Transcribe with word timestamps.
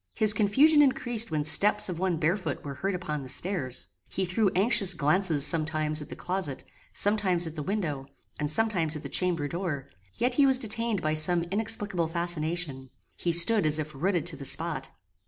His 0.15 0.33
confusion 0.33 0.81
increased 0.81 1.29
when 1.29 1.43
steps 1.43 1.87
of 1.87 1.99
one 1.99 2.17
barefoot 2.17 2.63
were 2.63 2.73
heard 2.73 2.95
upon 2.95 3.21
the 3.21 3.29
stairs. 3.29 3.89
He 4.09 4.25
threw 4.25 4.49
anxious 4.55 4.95
glances 4.95 5.45
sometimes 5.45 6.01
at 6.01 6.09
the 6.09 6.15
closet, 6.15 6.63
sometimes 6.91 7.45
at 7.45 7.53
the 7.53 7.61
window, 7.61 8.07
and 8.39 8.49
sometimes 8.49 8.95
at 8.95 9.03
the 9.03 9.09
chamber 9.09 9.47
door, 9.47 9.89
yet 10.15 10.33
he 10.33 10.47
was 10.47 10.57
detained 10.57 11.03
by 11.03 11.13
some 11.13 11.43
inexplicable 11.51 12.07
fascination. 12.07 12.89
He 13.15 13.31
stood 13.31 13.63
as 13.63 13.77
if 13.77 13.93
rooted 13.93 14.25
to 14.25 14.35
the 14.35 14.43
spot. 14.43 14.89